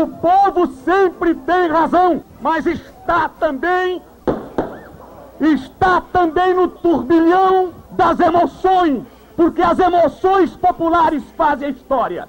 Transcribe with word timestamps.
O 0.00 0.06
povo 0.06 0.66
sempre 0.82 1.34
tem 1.34 1.68
razão, 1.68 2.24
mas 2.40 2.64
está 2.66 3.28
também 3.28 4.00
está 5.38 6.00
também 6.00 6.54
no 6.54 6.68
turbilhão 6.68 7.72
das 7.92 8.18
emoções, 8.18 9.02
porque 9.36 9.60
as 9.60 9.78
emoções 9.78 10.50
populares 10.50 11.22
fazem 11.36 11.68
a 11.68 11.70
história. 11.70 12.28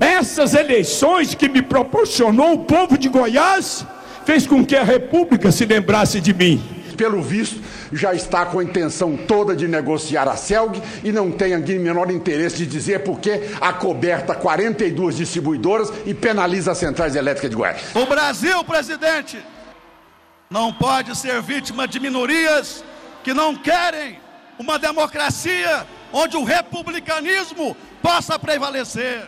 Essas 0.00 0.54
eleições 0.54 1.34
que 1.34 1.48
me 1.48 1.60
proporcionou 1.60 2.54
o 2.54 2.64
povo 2.64 2.96
de 2.96 3.08
Goiás 3.08 3.86
fez 4.24 4.46
com 4.46 4.64
que 4.64 4.76
a 4.76 4.82
República 4.82 5.52
se 5.52 5.66
lembrasse 5.66 6.20
de 6.20 6.32
mim. 6.32 6.79
Pelo 7.00 7.22
visto, 7.22 7.58
já 7.90 8.12
está 8.12 8.44
com 8.44 8.58
a 8.58 8.62
intenção 8.62 9.16
toda 9.16 9.56
de 9.56 9.66
negociar 9.66 10.28
a 10.28 10.36
CELG 10.36 10.82
e 11.02 11.10
não 11.10 11.32
tem 11.32 11.54
aqui 11.54 11.78
menor 11.78 12.10
interesse 12.10 12.58
de 12.58 12.66
dizer 12.66 13.04
por 13.04 13.18
que 13.18 13.40
acoberta 13.58 14.34
42 14.34 15.16
distribuidoras 15.16 15.90
e 16.04 16.12
penaliza 16.12 16.72
as 16.72 16.76
centrais 16.76 17.16
elétricas 17.16 17.48
de 17.48 17.56
Goiás. 17.56 17.80
O 17.94 18.04
Brasil, 18.04 18.62
presidente, 18.64 19.42
não 20.50 20.74
pode 20.74 21.16
ser 21.16 21.40
vítima 21.40 21.88
de 21.88 21.98
minorias 21.98 22.84
que 23.24 23.32
não 23.32 23.56
querem 23.56 24.20
uma 24.58 24.78
democracia 24.78 25.86
onde 26.12 26.36
o 26.36 26.44
republicanismo 26.44 27.74
possa 28.02 28.38
prevalecer. 28.38 29.22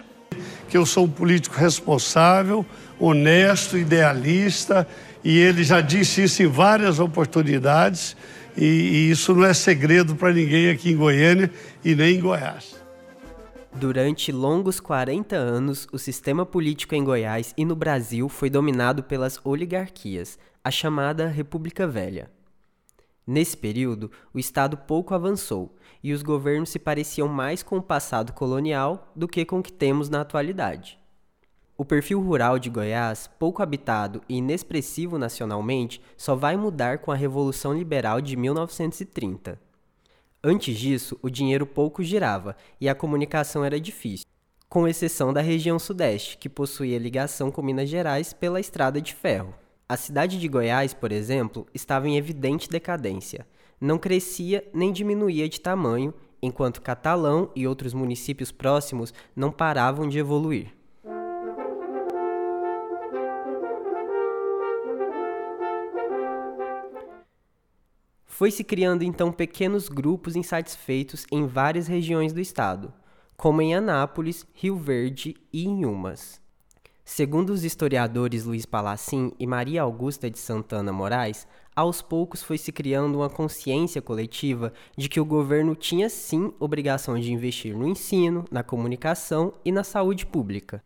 Que 0.68 0.76
eu 0.76 0.84
sou 0.84 1.04
um 1.04 1.10
político 1.10 1.56
responsável, 1.56 2.66
honesto, 3.00 3.78
idealista, 3.78 4.86
e 5.24 5.38
ele 5.38 5.64
já 5.64 5.80
disse 5.80 6.24
isso 6.24 6.42
em 6.42 6.46
várias 6.46 6.98
oportunidades, 6.98 8.16
e, 8.56 8.64
e 8.64 9.10
isso 9.10 9.34
não 9.34 9.44
é 9.44 9.54
segredo 9.54 10.14
para 10.14 10.32
ninguém 10.32 10.70
aqui 10.70 10.90
em 10.90 10.96
Goiânia 10.96 11.50
e 11.84 11.94
nem 11.94 12.16
em 12.16 12.20
Goiás. 12.20 12.80
Durante 13.74 14.30
longos 14.30 14.78
40 14.78 15.34
anos, 15.34 15.88
o 15.90 15.98
sistema 15.98 16.44
político 16.44 16.94
em 16.94 17.02
Goiás 17.02 17.54
e 17.56 17.64
no 17.64 17.74
Brasil 17.74 18.28
foi 18.28 18.50
dominado 18.50 19.02
pelas 19.02 19.40
oligarquias, 19.42 20.38
a 20.62 20.70
chamada 20.70 21.26
República 21.28 21.86
Velha. 21.86 22.30
Nesse 23.26 23.56
período, 23.56 24.10
o 24.34 24.38
Estado 24.38 24.76
pouco 24.76 25.14
avançou 25.14 25.74
e 26.02 26.12
os 26.12 26.22
governos 26.22 26.70
se 26.70 26.78
pareciam 26.78 27.28
mais 27.28 27.62
com 27.62 27.78
o 27.78 27.82
passado 27.82 28.32
colonial 28.32 29.10
do 29.16 29.26
que 29.26 29.44
com 29.44 29.60
o 29.60 29.62
que 29.62 29.72
temos 29.72 30.08
na 30.08 30.20
atualidade. 30.20 30.98
O 31.82 31.84
perfil 31.84 32.20
rural 32.20 32.60
de 32.60 32.70
Goiás, 32.70 33.28
pouco 33.40 33.60
habitado 33.60 34.22
e 34.28 34.36
inexpressivo 34.36 35.18
nacionalmente, 35.18 36.00
só 36.16 36.36
vai 36.36 36.56
mudar 36.56 36.98
com 36.98 37.10
a 37.10 37.16
Revolução 37.16 37.74
Liberal 37.74 38.20
de 38.20 38.36
1930. 38.36 39.58
Antes 40.44 40.78
disso, 40.78 41.18
o 41.20 41.28
dinheiro 41.28 41.66
pouco 41.66 42.04
girava 42.04 42.56
e 42.80 42.88
a 42.88 42.94
comunicação 42.94 43.64
era 43.64 43.80
difícil, 43.80 44.24
com 44.68 44.86
exceção 44.86 45.32
da 45.32 45.40
região 45.40 45.76
Sudeste, 45.76 46.38
que 46.38 46.48
possuía 46.48 47.00
ligação 47.00 47.50
com 47.50 47.60
Minas 47.60 47.88
Gerais 47.88 48.32
pela 48.32 48.60
estrada 48.60 49.00
de 49.00 49.12
ferro. 49.12 49.52
A 49.88 49.96
cidade 49.96 50.38
de 50.38 50.46
Goiás, 50.46 50.94
por 50.94 51.10
exemplo, 51.10 51.66
estava 51.74 52.08
em 52.08 52.16
evidente 52.16 52.70
decadência. 52.70 53.44
Não 53.80 53.98
crescia 53.98 54.64
nem 54.72 54.92
diminuía 54.92 55.48
de 55.48 55.60
tamanho, 55.60 56.14
enquanto 56.40 56.80
Catalão 56.80 57.50
e 57.56 57.66
outros 57.66 57.92
municípios 57.92 58.52
próximos 58.52 59.12
não 59.34 59.50
paravam 59.50 60.08
de 60.08 60.20
evoluir. 60.20 60.80
Foi 68.34 68.50
se 68.50 68.64
criando 68.64 69.04
então 69.04 69.30
pequenos 69.30 69.90
grupos 69.90 70.36
insatisfeitos 70.36 71.26
em 71.30 71.46
várias 71.46 71.86
regiões 71.86 72.32
do 72.32 72.40
estado, 72.40 72.90
como 73.36 73.60
em 73.60 73.74
Anápolis, 73.74 74.46
Rio 74.54 74.78
Verde 74.78 75.36
e 75.52 75.66
Inhumas. 75.66 76.40
Segundo 77.04 77.50
os 77.50 77.62
historiadores 77.62 78.46
Luiz 78.46 78.64
Palacim 78.64 79.32
e 79.38 79.46
Maria 79.46 79.82
Augusta 79.82 80.30
de 80.30 80.38
Santana 80.38 80.90
Moraes, 80.90 81.46
aos 81.76 82.00
poucos 82.00 82.42
foi 82.42 82.56
se 82.56 82.72
criando 82.72 83.16
uma 83.16 83.28
consciência 83.28 84.00
coletiva 84.00 84.72
de 84.96 85.10
que 85.10 85.20
o 85.20 85.26
governo 85.26 85.76
tinha 85.76 86.08
sim 86.08 86.54
obrigação 86.58 87.20
de 87.20 87.30
investir 87.30 87.76
no 87.76 87.86
ensino, 87.86 88.46
na 88.50 88.62
comunicação 88.62 89.52
e 89.62 89.70
na 89.70 89.84
saúde 89.84 90.24
pública. 90.24 90.82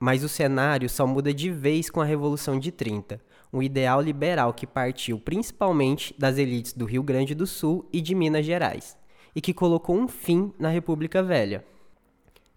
Mas 0.00 0.24
o 0.24 0.28
cenário 0.28 0.90
só 0.90 1.06
muda 1.06 1.32
de 1.32 1.52
vez 1.52 1.88
com 1.88 2.00
a 2.00 2.04
Revolução 2.04 2.58
de 2.58 2.72
30, 2.72 3.20
um 3.52 3.62
ideal 3.62 4.00
liberal 4.00 4.54
que 4.54 4.66
partiu 4.66 5.18
principalmente 5.18 6.14
das 6.18 6.38
elites 6.38 6.72
do 6.72 6.84
Rio 6.84 7.02
Grande 7.02 7.34
do 7.34 7.46
Sul 7.46 7.88
e 7.92 8.00
de 8.00 8.14
Minas 8.14 8.46
Gerais, 8.46 8.96
e 9.34 9.40
que 9.40 9.54
colocou 9.54 9.96
um 9.96 10.08
fim 10.08 10.52
na 10.58 10.68
República 10.68 11.22
Velha. 11.22 11.64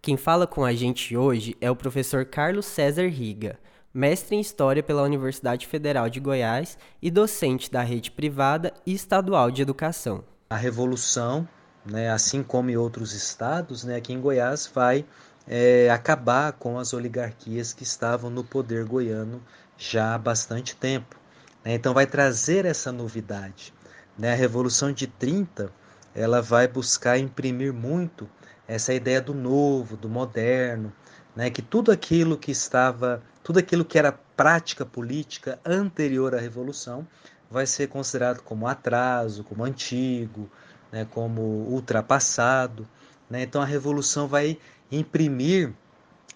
Quem 0.01 0.17
fala 0.17 0.45
com 0.45 0.65
a 0.65 0.73
gente 0.73 1.15
hoje 1.15 1.55
é 1.61 1.71
o 1.71 1.75
professor 1.75 2.25
Carlos 2.25 2.65
César 2.65 3.07
Riga, 3.07 3.57
mestre 3.93 4.35
em 4.35 4.39
História 4.39 4.83
pela 4.83 5.03
Universidade 5.03 5.67
Federal 5.67 6.09
de 6.09 6.19
Goiás 6.19 6.77
e 7.01 7.11
docente 7.11 7.71
da 7.71 7.81
rede 7.81 8.11
privada 8.11 8.73
e 8.85 8.93
estadual 8.93 9.51
de 9.51 9.61
educação. 9.61 10.23
A 10.49 10.57
revolução, 10.57 11.47
né, 11.85 12.09
assim 12.11 12.43
como 12.43 12.69
em 12.69 12.75
outros 12.75 13.13
estados, 13.13 13.83
né, 13.83 13.95
aqui 13.95 14.11
em 14.11 14.19
Goiás, 14.19 14.69
vai 14.73 15.05
é, 15.47 15.89
acabar 15.89 16.53
com 16.53 16.79
as 16.79 16.93
oligarquias 16.93 17.73
que 17.73 17.83
estavam 17.83 18.29
no 18.29 18.43
poder 18.43 18.85
goiano 18.85 19.41
já 19.77 20.15
há 20.15 20.17
bastante 20.17 20.75
tempo. 20.75 21.15
Né? 21.63 21.73
Então 21.73 21.93
vai 21.93 22.05
trazer 22.05 22.65
essa 22.65 22.91
novidade. 22.91 23.73
Né? 24.17 24.31
A 24.31 24.35
Revolução 24.35 24.91
de 24.91 25.07
30 25.07 25.71
ela 26.15 26.41
vai 26.41 26.67
buscar 26.67 27.17
imprimir 27.17 27.73
muito 27.73 28.29
essa 28.67 28.93
ideia 28.93 29.21
do 29.21 29.33
novo, 29.33 29.97
do 29.97 30.07
moderno, 30.07 30.93
né, 31.35 31.49
que 31.49 31.61
tudo 31.61 31.91
aquilo 31.91 32.37
que 32.37 32.51
estava, 32.51 33.21
tudo 33.43 33.59
aquilo 33.59 33.83
que 33.83 33.97
era 33.97 34.11
prática 34.11 34.85
política 34.85 35.59
anterior 35.65 36.35
à 36.35 36.39
revolução 36.39 37.07
vai 37.49 37.65
ser 37.65 37.87
considerado 37.87 38.41
como 38.41 38.67
atraso, 38.67 39.43
como 39.43 39.63
antigo, 39.63 40.49
né, 40.91 41.05
como 41.05 41.41
ultrapassado. 41.41 42.87
Né? 43.29 43.43
Então 43.43 43.61
a 43.61 43.65
revolução 43.65 44.27
vai 44.27 44.57
imprimir 44.91 45.73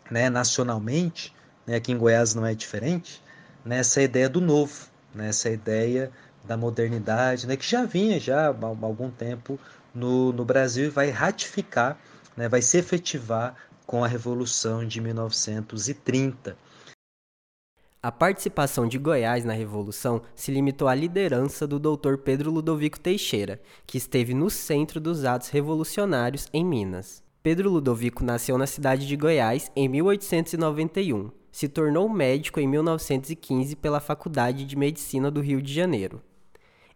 né, 0.09 0.29
nacionalmente, 0.29 1.33
né, 1.65 1.75
aqui 1.75 1.91
em 1.91 1.97
Goiás 1.97 2.33
não 2.33 2.45
é 2.45 2.53
diferente, 2.53 3.23
nessa 3.65 4.01
ideia 4.01 4.29
do 4.29 4.41
novo, 4.41 4.87
nessa 5.13 5.49
ideia 5.49 6.11
da 6.43 6.55
modernidade, 6.55 7.45
né, 7.47 7.57
que 7.57 7.69
já 7.69 7.85
vinha 7.85 8.19
já 8.19 8.49
há 8.49 8.65
algum 8.81 9.09
tempo 9.11 9.59
no, 9.93 10.31
no 10.31 10.45
Brasil 10.45 10.85
e 10.85 10.89
vai 10.89 11.09
ratificar 11.09 11.97
né, 12.37 12.47
vai 12.47 12.61
se 12.61 12.77
efetivar 12.77 13.55
com 13.85 14.03
a 14.03 14.07
Revolução 14.07 14.85
de 14.85 15.01
1930. 15.01 16.55
A 18.01 18.11
participação 18.11 18.87
de 18.87 18.97
Goiás 18.99 19.43
na 19.43 19.53
Revolução 19.53 20.21
se 20.35 20.51
limitou 20.51 20.87
à 20.87 20.93
liderança 20.93 21.65
do 21.65 21.79
Dr. 21.79 22.17
Pedro 22.23 22.51
Ludovico 22.51 22.99
Teixeira, 22.99 23.59
que 23.87 23.97
esteve 23.97 24.35
no 24.35 24.51
centro 24.51 24.99
dos 24.99 25.25
atos 25.25 25.49
revolucionários 25.49 26.47
em 26.53 26.63
Minas. 26.63 27.23
Pedro 27.41 27.71
Ludovico 27.71 28.23
nasceu 28.23 28.57
na 28.57 28.67
cidade 28.67 29.07
de 29.07 29.15
Goiás 29.15 29.71
em 29.75 29.89
1891. 29.89 31.31
Se 31.51 31.67
tornou 31.67 32.07
médico 32.09 32.59
em 32.59 32.67
1915 32.67 33.75
pela 33.75 33.99
Faculdade 33.99 34.65
de 34.65 34.75
Medicina 34.75 35.31
do 35.31 35.41
Rio 35.41 35.61
de 35.61 35.73
Janeiro. 35.73 36.21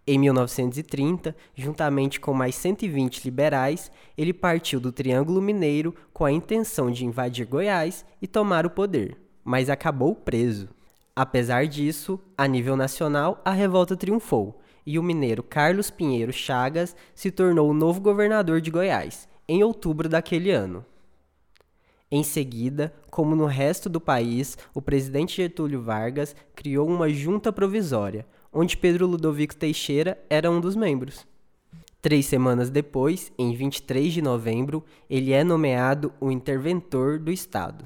Em 0.06 0.18
1930, 0.18 1.36
juntamente 1.56 2.20
com 2.20 2.34
mais 2.34 2.56
120 2.56 3.24
liberais, 3.24 3.92
ele 4.18 4.34
partiu 4.34 4.80
do 4.80 4.92
Triângulo 4.92 5.42
Mineiro 5.42 5.94
com 6.12 6.26
a 6.26 6.32
intenção 6.32 6.90
de 6.90 7.06
invadir 7.06 7.46
Goiás 7.46 8.04
e 8.22 8.28
tomar 8.28 8.66
o 8.66 8.70
poder, 8.70 9.18
mas 9.44 9.70
acabou 9.70 10.16
preso. 10.16 10.70
Apesar 11.16 11.68
disso, 11.68 12.20
a 12.38 12.48
nível 12.48 12.76
nacional, 12.76 13.42
a 13.46 13.52
revolta 13.52 13.96
triunfou 13.96 14.60
e 14.86 14.98
o 14.98 15.04
mineiro 15.04 15.44
Carlos 15.44 15.90
Pinheiro 15.90 16.34
Chagas 16.34 16.96
se 17.14 17.30
tornou 17.30 17.70
o 17.70 17.74
novo 17.74 18.02
governador 18.02 18.62
de 18.62 18.72
Goiás, 18.72 19.28
em 19.48 19.64
outubro 19.64 20.10
daquele 20.10 20.52
ano. 20.52 20.86
Em 22.14 22.24
seguida, 22.24 22.94
como 23.10 23.38
no 23.38 23.46
resto 23.46 23.88
do 23.88 24.02
país, 24.02 24.58
o 24.74 24.82
presidente 24.82 25.38
Getúlio 25.38 25.82
Vargas 25.82 26.36
criou 26.54 26.86
uma 26.90 27.08
junta 27.08 27.54
provisória, 27.54 28.26
onde 28.52 28.76
Pedro 28.76 29.08
Ludovico 29.08 29.56
Teixeira 29.56 30.22
era 30.30 30.52
um 30.52 30.60
dos 30.60 30.76
membros. 30.76 31.26
Três 32.02 32.26
semanas 32.26 32.70
depois, 32.70 33.32
em 33.38 33.56
23 33.56 34.12
de 34.12 34.22
novembro, 34.22 34.84
ele 35.10 35.32
é 35.32 35.42
nomeado 35.42 36.12
o 36.20 36.30
interventor 36.30 37.18
do 37.18 37.32
Estado. 37.32 37.86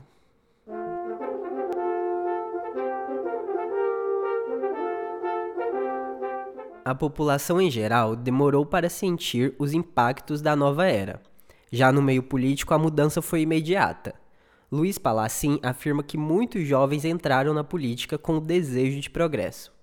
A 6.84 6.96
população 6.96 7.62
em 7.62 7.70
geral 7.70 8.16
demorou 8.16 8.66
para 8.66 8.90
sentir 8.90 9.54
os 9.60 9.72
impactos 9.74 10.42
da 10.42 10.56
nova 10.56 10.88
era. 10.88 11.22
Já 11.76 11.92
no 11.92 12.02
meio 12.02 12.24
político, 12.24 12.74
a 12.74 12.80
mudança 12.80 13.22
foi 13.22 13.42
imediata. 13.42 14.16
Luiz 14.72 14.98
Palacin 14.98 15.60
afirma 15.62 16.02
que 16.02 16.18
muitos 16.18 16.66
jovens 16.66 17.04
entraram 17.04 17.54
na 17.54 17.66
política 17.66 18.18
com 18.18 18.38
o 18.38 18.40
desejo 18.40 19.02
de 19.02 19.10
progresso. 19.10 19.74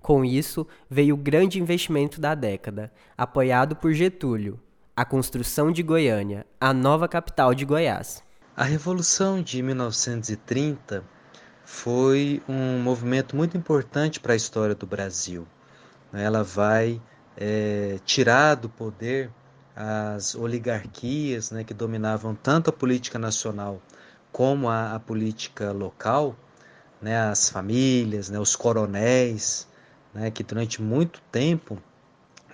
Com 0.00 0.24
isso, 0.24 0.66
veio 0.88 1.14
o 1.14 1.18
grande 1.18 1.60
investimento 1.60 2.18
da 2.18 2.34
década, 2.34 2.90
apoiado 3.18 3.76
por 3.76 3.92
Getúlio, 3.92 4.58
a 4.96 5.04
construção 5.04 5.70
de 5.70 5.82
Goiânia, 5.82 6.46
a 6.58 6.72
nova 6.72 7.06
capital 7.06 7.54
de 7.54 7.66
Goiás. 7.66 8.22
A 8.56 8.64
Revolução 8.64 9.42
de 9.42 9.62
1930 9.62 11.04
foi 11.66 12.42
um 12.48 12.80
movimento 12.80 13.36
muito 13.36 13.58
importante 13.58 14.18
para 14.18 14.32
a 14.32 14.36
história 14.36 14.74
do 14.74 14.86
Brasil. 14.86 15.46
Ela 16.14 16.42
vai 16.42 16.98
é, 17.36 17.98
tirar 18.06 18.54
do 18.54 18.70
poder 18.70 19.30
as 19.82 20.34
oligarquias 20.34 21.50
né, 21.50 21.64
que 21.64 21.72
dominavam 21.72 22.34
tanto 22.34 22.68
a 22.68 22.72
política 22.72 23.18
nacional 23.18 23.80
como 24.30 24.68
a, 24.68 24.94
a 24.94 25.00
política 25.00 25.72
local, 25.72 26.36
né, 27.00 27.18
as 27.18 27.48
famílias, 27.48 28.28
né, 28.28 28.38
os 28.38 28.54
coronéis, 28.54 29.66
né, 30.12 30.30
que 30.30 30.42
durante 30.42 30.82
muito 30.82 31.22
tempo 31.32 31.78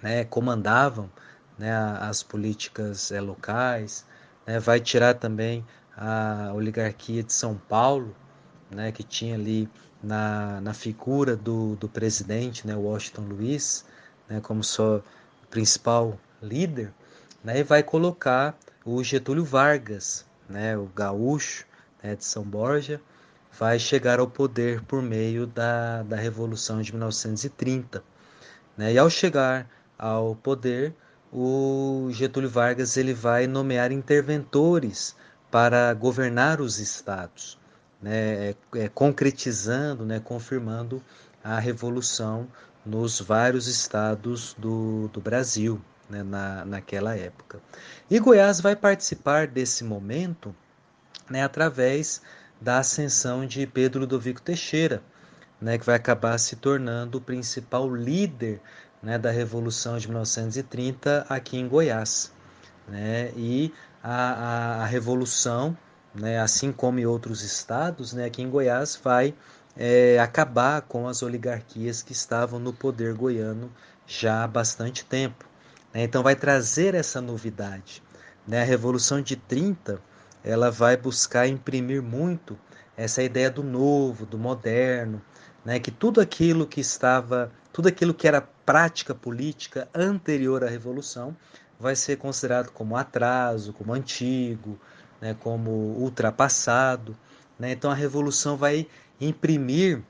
né, 0.00 0.24
comandavam 0.24 1.10
né, 1.58 1.76
as 2.00 2.22
políticas 2.22 3.10
é, 3.10 3.20
locais, 3.20 4.06
né, 4.46 4.60
vai 4.60 4.78
tirar 4.78 5.14
também 5.14 5.66
a 5.96 6.52
oligarquia 6.54 7.24
de 7.24 7.32
São 7.32 7.56
Paulo, 7.68 8.14
né, 8.70 8.92
que 8.92 9.02
tinha 9.02 9.34
ali 9.34 9.68
na, 10.00 10.60
na 10.60 10.72
figura 10.72 11.34
do, 11.34 11.74
do 11.74 11.88
presidente, 11.88 12.64
né, 12.64 12.76
Washington 12.76 13.22
Luiz, 13.22 13.84
né, 14.28 14.40
como 14.40 14.62
sua 14.62 15.02
principal 15.50 16.16
líder, 16.40 16.92
né, 17.46 17.60
e 17.60 17.62
vai 17.62 17.80
colocar 17.80 18.58
o 18.84 19.04
Getúlio 19.04 19.44
Vargas, 19.44 20.26
né, 20.48 20.76
o 20.76 20.86
gaúcho 20.86 21.64
né, 22.02 22.16
de 22.16 22.24
São 22.24 22.42
Borja, 22.42 23.00
vai 23.56 23.78
chegar 23.78 24.18
ao 24.18 24.26
poder 24.26 24.82
por 24.82 25.00
meio 25.00 25.46
da, 25.46 26.02
da 26.02 26.16
Revolução 26.16 26.82
de 26.82 26.90
1930. 26.90 28.02
Né, 28.76 28.94
e 28.94 28.98
ao 28.98 29.08
chegar 29.08 29.70
ao 29.96 30.34
poder, 30.34 30.92
o 31.32 32.08
Getúlio 32.10 32.50
Vargas 32.50 32.96
ele 32.96 33.14
vai 33.14 33.46
nomear 33.46 33.92
interventores 33.92 35.14
para 35.48 35.94
governar 35.94 36.60
os 36.60 36.80
estados, 36.80 37.60
né, 38.02 38.50
é, 38.50 38.56
é, 38.74 38.88
concretizando, 38.88 40.04
né, 40.04 40.18
confirmando 40.18 41.00
a 41.44 41.60
revolução 41.60 42.48
nos 42.84 43.20
vários 43.20 43.68
estados 43.68 44.52
do, 44.58 45.06
do 45.12 45.20
Brasil 45.20 45.80
né, 46.08 46.22
na, 46.22 46.64
naquela 46.64 47.16
época. 47.16 47.60
E 48.10 48.18
Goiás 48.18 48.60
vai 48.60 48.76
participar 48.76 49.46
desse 49.46 49.84
momento 49.84 50.54
né, 51.28 51.42
através 51.42 52.22
da 52.60 52.78
ascensão 52.78 53.46
de 53.46 53.66
Pedro 53.66 54.00
Ludovico 54.00 54.40
Teixeira, 54.40 55.02
né, 55.60 55.78
que 55.78 55.86
vai 55.86 55.96
acabar 55.96 56.38
se 56.38 56.56
tornando 56.56 57.18
o 57.18 57.20
principal 57.20 57.92
líder 57.94 58.60
né, 59.02 59.18
da 59.18 59.30
Revolução 59.30 59.98
de 59.98 60.06
1930 60.08 61.26
aqui 61.28 61.58
em 61.58 61.68
Goiás. 61.68 62.32
Né, 62.88 63.32
e 63.36 63.72
a, 64.02 64.14
a, 64.14 64.82
a 64.82 64.86
Revolução, 64.86 65.76
né, 66.14 66.40
assim 66.40 66.72
como 66.72 66.98
em 66.98 67.06
outros 67.06 67.42
estados, 67.42 68.12
né, 68.12 68.24
aqui 68.24 68.42
em 68.42 68.48
Goiás 68.48 68.98
vai 69.02 69.34
é, 69.76 70.18
acabar 70.18 70.82
com 70.82 71.06
as 71.06 71.22
oligarquias 71.22 72.02
que 72.02 72.12
estavam 72.12 72.58
no 72.58 72.72
poder 72.72 73.14
goiano 73.14 73.70
já 74.06 74.44
há 74.44 74.48
bastante 74.48 75.04
tempo. 75.04 75.44
Né? 75.96 76.02
Então 76.02 76.22
vai 76.22 76.36
trazer 76.36 76.94
essa 76.94 77.22
novidade. 77.22 78.02
Né? 78.46 78.60
A 78.60 78.64
Revolução 78.64 79.22
de 79.22 79.34
30 79.34 79.98
ela 80.44 80.70
vai 80.70 80.94
buscar 80.94 81.48
imprimir 81.48 82.02
muito 82.02 82.58
essa 82.94 83.22
ideia 83.22 83.50
do 83.50 83.62
novo, 83.62 84.26
do 84.26 84.36
moderno, 84.36 85.22
né? 85.64 85.80
que 85.80 85.90
tudo 85.90 86.20
aquilo 86.20 86.66
que 86.66 86.82
estava, 86.82 87.50
tudo 87.72 87.88
aquilo 87.88 88.12
que 88.12 88.28
era 88.28 88.42
prática 88.42 89.14
política 89.14 89.88
anterior 89.94 90.62
à 90.62 90.68
Revolução 90.68 91.34
vai 91.80 91.96
ser 91.96 92.18
considerado 92.18 92.70
como 92.72 92.94
atraso, 92.94 93.72
como 93.72 93.94
antigo, 93.94 94.78
né? 95.18 95.34
como 95.40 95.70
ultrapassado. 95.70 97.16
Né? 97.58 97.72
Então 97.72 97.90
a 97.90 97.94
Revolução 97.94 98.54
vai 98.54 98.86
imprimir 99.18 100.02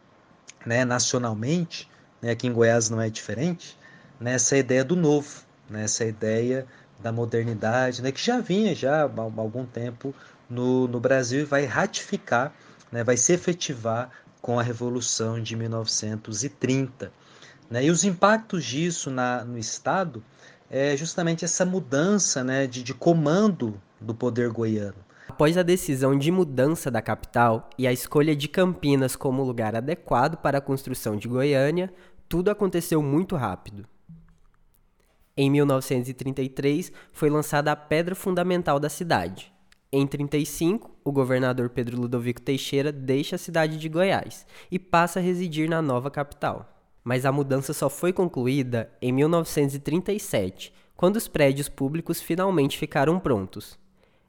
né, 0.67 0.85
nacionalmente, 0.85 1.89
né, 2.21 2.32
aqui 2.32 2.49
em 2.49 2.53
Goiás 2.53 2.91
não 2.91 3.00
é 3.00 3.09
diferente, 3.09 3.79
né, 4.19 4.37
ideia 4.59 4.85
do 4.85 4.97
novo, 4.97 5.45
né, 5.69 5.87
ideia 6.01 6.67
da 7.01 7.13
modernidade, 7.13 8.03
né, 8.03 8.11
que 8.11 8.25
já 8.25 8.41
vinha 8.41 8.75
já 8.75 9.05
há 9.05 9.21
algum 9.41 9.67
tempo 9.67 10.15
no, 10.49 10.89
no 10.89 11.01
Brasil 11.01 11.41
e 11.41 11.45
vai 11.45 11.65
ratificar, 11.65 12.53
né, 12.91 13.05
vai 13.05 13.17
se 13.17 13.33
efetivar 13.33 14.11
com 14.41 14.59
a 14.59 14.63
Revolução 14.63 15.43
de 15.43 15.57
1930. 15.57 17.13
Né, 17.71 17.85
e 17.85 17.91
os 17.91 18.05
impactos 18.05 18.65
disso 18.65 19.11
na, 19.11 19.45
no 19.45 19.59
Estado 19.59 20.23
é 20.71 20.97
justamente 20.97 21.45
essa 21.45 21.65
mudança 21.65 22.43
né, 22.43 22.67
de, 22.67 22.83
de 22.83 22.95
comando 22.95 23.81
do 24.01 24.15
poder 24.15 24.51
goiano. 24.51 25.07
Após 25.29 25.59
a 25.59 25.63
decisão 25.63 26.17
de 26.17 26.31
mudança 26.31 26.91
da 26.91 27.03
capital 27.03 27.69
e 27.77 27.87
a 27.87 27.93
escolha 27.93 28.35
de 28.35 28.49
Campinas 28.49 29.17
como 29.17 29.43
lugar 29.43 29.75
adequado 29.75 30.37
para 30.37 30.59
a 30.59 30.61
construção 30.61 31.17
de 31.17 31.29
Goiânia, 31.29 31.93
tudo 32.29 32.51
aconteceu 32.51 33.03
muito 33.03 33.37
rápido. 33.37 33.87
Em 35.38 35.50
1933, 35.50 36.91
foi 37.12 37.29
lançada 37.29 37.71
a 37.71 37.77
pedra 37.77 38.15
fundamental 38.15 38.81
da 38.81 38.88
cidade. 38.88 39.53
Em 39.93 40.06
35, 40.06 40.91
o 41.05 41.12
governador 41.12 41.69
Pedro 41.69 42.00
Ludovico 42.00 42.41
Teixeira 42.41 42.91
deixa 42.91 43.37
a 43.37 43.38
cidade 43.38 43.77
de 43.77 43.87
Goiás 43.87 44.47
e 44.71 44.79
passa 44.79 45.19
a 45.19 45.23
residir 45.23 45.69
na 45.69 45.83
nova 45.83 46.11
capital. 46.11 46.75
Mas 47.05 47.27
a 47.27 47.31
mudança 47.31 47.75
só 47.75 47.91
foi 47.91 48.15
concluída 48.15 48.91
em 49.00 49.12
1937, 49.12 50.73
quando 50.97 51.17
os 51.17 51.29
prédios 51.29 51.69
públicos 51.69 52.19
finalmente 52.19 52.79
ficaram 52.79 53.21
prontos. 53.21 53.79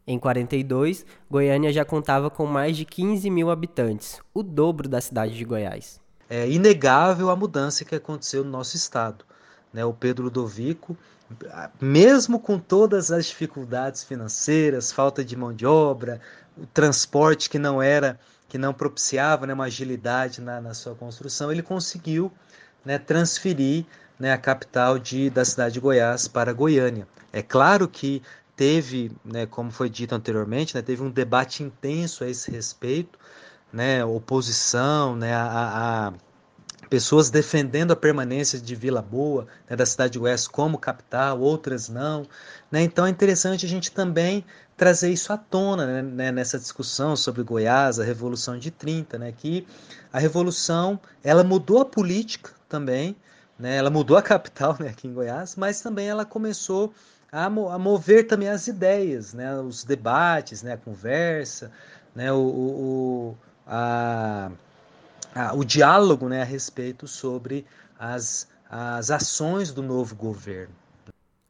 Em 0.05 0.19
42, 0.19 1.05
Goiânia 1.31 1.71
já 1.71 1.85
contava 1.85 2.29
com 2.29 2.45
mais 2.45 2.75
de 2.75 2.83
15 2.83 3.29
mil 3.29 3.49
habitantes, 3.49 4.19
o 4.33 4.43
dobro 4.43 4.89
da 4.89 4.99
cidade 4.99 5.37
de 5.37 5.45
Goiás. 5.45 6.01
É 6.29 6.49
inegável 6.49 7.29
a 7.29 7.35
mudança 7.35 7.85
que 7.85 7.95
aconteceu 7.95 8.43
no 8.43 8.51
nosso 8.51 8.75
estado. 8.75 9.23
Né? 9.73 9.83
O 9.85 9.93
Pedro 9.93 10.25
Ludovico, 10.25 10.97
mesmo 11.79 12.39
com 12.39 12.57
todas 12.57 13.11
as 13.11 13.25
dificuldades 13.25 14.03
financeiras, 14.03 14.91
falta 14.91 15.23
de 15.23 15.35
mão 15.35 15.53
de 15.53 15.65
obra, 15.65 16.21
o 16.57 16.65
transporte 16.65 17.49
que 17.49 17.59
não 17.59 17.81
era, 17.81 18.19
que 18.47 18.57
não 18.57 18.73
propiciava 18.73 19.45
né, 19.45 19.53
uma 19.53 19.65
agilidade 19.65 20.41
na, 20.41 20.61
na 20.61 20.73
sua 20.73 20.95
construção, 20.95 21.51
ele 21.51 21.61
conseguiu 21.61 22.31
né, 22.83 22.97
transferir 22.97 23.85
né, 24.17 24.31
a 24.31 24.37
capital 24.37 24.97
de, 24.97 25.29
da 25.29 25.43
cidade 25.43 25.73
de 25.73 25.79
Goiás 25.79 26.27
para 26.27 26.53
Goiânia. 26.53 27.07
É 27.31 27.41
claro 27.41 27.87
que 27.87 28.23
teve, 28.55 29.11
né, 29.23 29.45
como 29.45 29.69
foi 29.69 29.89
dito 29.89 30.15
anteriormente, 30.15 30.73
né, 30.73 30.81
teve 30.81 31.03
um 31.03 31.11
debate 31.11 31.61
intenso 31.61 32.23
a 32.23 32.29
esse 32.29 32.49
respeito, 32.49 33.19
né, 33.71 34.03
oposição, 34.03 35.15
né, 35.15 35.35
a, 35.35 36.07
a 36.07 36.13
pessoas 36.89 37.29
defendendo 37.29 37.91
a 37.91 37.95
permanência 37.95 38.59
de 38.59 38.75
Vila 38.75 39.01
Boa, 39.01 39.47
né, 39.69 39.75
da 39.75 39.85
cidade 39.85 40.13
de 40.13 40.19
Goiás 40.19 40.47
como 40.47 40.77
capital, 40.77 41.39
outras 41.39 41.89
não. 41.89 42.25
Né? 42.71 42.81
Então 42.81 43.05
é 43.05 43.09
interessante 43.09 43.65
a 43.65 43.69
gente 43.69 43.91
também 43.91 44.45
trazer 44.75 45.11
isso 45.11 45.33
à 45.33 45.37
tona 45.37 46.01
né, 46.01 46.31
nessa 46.31 46.59
discussão 46.59 47.15
sobre 47.15 47.43
Goiás, 47.43 47.99
a 47.99 48.03
Revolução 48.03 48.57
de 48.57 48.69
30, 48.71 49.17
né, 49.17 49.33
que 49.35 49.67
a 50.13 50.19
Revolução 50.19 50.99
ela 51.23 51.43
mudou 51.43 51.81
a 51.81 51.85
política 51.85 52.51
também, 52.69 53.15
né, 53.57 53.75
ela 53.75 53.89
mudou 53.89 54.15
a 54.15 54.21
capital 54.21 54.77
né, 54.79 54.89
aqui 54.89 55.07
em 55.07 55.13
Goiás, 55.13 55.55
mas 55.55 55.81
também 55.81 56.07
ela 56.07 56.25
começou 56.25 56.93
a, 57.31 57.45
a 57.45 57.79
mover 57.79 58.27
também 58.27 58.49
as 58.49 58.67
ideias, 58.67 59.33
né, 59.33 59.59
os 59.59 59.83
debates, 59.83 60.61
né, 60.61 60.73
a 60.73 60.77
conversa, 60.77 61.71
né, 62.15 62.31
o, 62.31 62.37
o, 62.37 63.37
a, 63.65 64.51
o 65.55 65.63
diálogo 65.63 66.27
né, 66.27 66.41
a 66.41 66.45
respeito 66.45 67.07
sobre 67.07 67.65
as, 67.99 68.47
as 68.69 69.11
ações 69.11 69.71
do 69.71 69.81
novo 69.81 70.15
governo. 70.15 70.73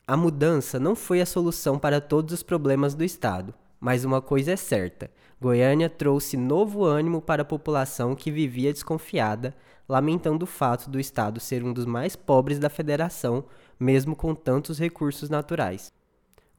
A 0.07 0.15
mudança 0.15 0.79
não 0.79 0.95
foi 0.95 1.21
a 1.21 1.25
solução 1.25 1.77
para 1.77 1.99
todos 1.99 2.33
os 2.33 2.43
problemas 2.43 2.93
do 2.93 3.03
Estado, 3.03 3.53
mas 3.79 4.05
uma 4.05 4.21
coisa 4.21 4.53
é 4.53 4.55
certa: 4.55 5.09
Goiânia 5.39 5.89
trouxe 5.89 6.37
novo 6.37 6.85
ânimo 6.85 7.21
para 7.21 7.41
a 7.41 7.45
população 7.45 8.15
que 8.15 8.31
vivia 8.31 8.71
desconfiada, 8.71 9.53
lamentando 9.87 10.43
o 10.43 10.47
fato 10.47 10.89
do 10.89 10.99
Estado 10.99 11.39
ser 11.39 11.63
um 11.63 11.73
dos 11.73 11.85
mais 11.85 12.15
pobres 12.15 12.59
da 12.59 12.69
federação 12.69 13.45
mesmo 13.79 14.15
com 14.15 14.33
tantos 14.33 14.79
recursos 14.79 15.29
naturais. 15.29 15.91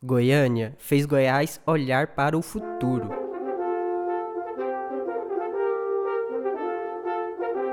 Goiânia 0.03 0.77
fez 0.79 1.05
Goiás 1.05 1.61
olhar 1.67 2.09
para 2.09 2.39
o 2.39 2.43
futuro. 2.43 3.28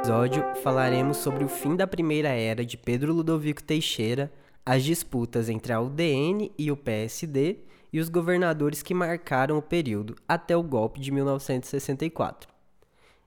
Episódio 0.05 0.43
falaremos 0.61 1.17
sobre 1.17 1.43
o 1.43 1.47
fim 1.47 1.75
da 1.75 1.87
primeira 1.87 2.29
era 2.29 2.63
de 2.63 2.77
Pedro 2.77 3.11
Ludovico 3.11 3.63
Teixeira, 3.63 4.31
as 4.63 4.83
disputas 4.83 5.49
entre 5.49 5.73
a 5.73 5.81
UDN 5.81 6.51
e 6.59 6.71
o 6.71 6.77
PSD 6.77 7.57
e 7.91 7.99
os 7.99 8.07
governadores 8.07 8.83
que 8.83 8.93
marcaram 8.93 9.57
o 9.57 9.63
período 9.63 10.15
até 10.27 10.55
o 10.55 10.61
golpe 10.61 10.99
de 10.99 11.09
1964. 11.09 12.47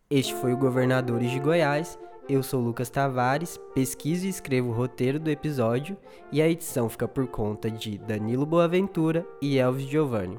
Este 0.09 0.33
foi 0.35 0.53
o 0.53 0.57
Governadores 0.57 1.33
de 1.33 1.41
Goiás 1.41 1.99
eu 2.29 2.45
sou 2.45 2.61
Lucas 2.61 2.89
Tavares, 2.89 3.59
pesquiso 3.75 4.27
e 4.27 4.29
escrevo 4.29 4.69
o 4.69 4.73
roteiro 4.73 5.19
do 5.19 5.31
episódio 5.31 5.97
e 6.31 6.41
a 6.41 6.49
edição 6.49 6.89
fica 6.89 7.09
por 7.09 7.27
conta 7.27 7.69
de 7.69 7.99
Danilo 7.99 8.47
Boaventura 8.47 9.27
e 9.43 9.59
Elvis 9.59 9.89
Giovanni. 9.89 10.39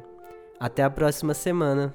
Até 0.57 0.83
a 0.83 0.89
próxima 0.89 1.33
semana! 1.33 1.93